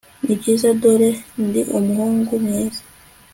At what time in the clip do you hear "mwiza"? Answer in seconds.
2.43-2.81